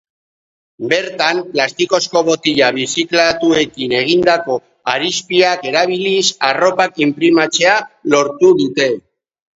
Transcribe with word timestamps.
Bertan, 0.93 1.41
plastikozko 1.49 2.23
botila 2.29 2.69
birziklatuekin 2.77 3.93
egindako 3.99 4.55
harizpiak 4.95 5.69
erabiliz, 5.73 6.25
arropak 6.51 6.99
inprimatzea 7.09 7.77
lortu 8.17 8.55
dute. 8.65 8.93